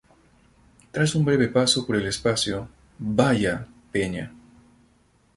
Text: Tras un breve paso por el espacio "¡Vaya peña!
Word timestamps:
Tras 0.91 1.13
un 1.13 1.23
breve 1.23 1.47
paso 1.49 1.85
por 1.85 1.95
el 1.95 2.07
espacio 2.07 2.67
"¡Vaya 2.97 3.67
peña! 3.91 4.33